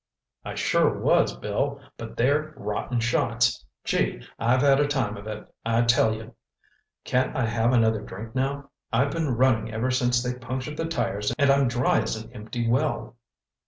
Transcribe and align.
"I 0.43 0.55
sure 0.55 0.97
was, 0.99 1.35
Bill, 1.37 1.79
but 1.95 2.17
they're 2.17 2.55
rotten 2.57 2.99
shots. 2.99 3.63
Gee, 3.83 4.23
I've 4.39 4.63
had 4.63 4.79
a 4.79 4.87
time 4.87 5.15
of 5.15 5.27
it, 5.27 5.47
I 5.63 5.83
tell 5.83 6.11
you. 6.11 6.33
Can't 7.05 7.35
I 7.35 7.45
have 7.45 7.71
another 7.71 8.01
drink 8.01 8.33
now? 8.33 8.71
I've 8.91 9.11
been 9.11 9.35
running 9.37 9.71
ever 9.71 9.91
since 9.91 10.23
they 10.23 10.33
punctured 10.33 10.77
the 10.77 10.85
tires 10.85 11.31
and 11.37 11.51
I'm 11.51 11.67
dry 11.67 11.99
as 12.01 12.15
an 12.15 12.33
empty 12.33 12.67
well." 12.67 13.15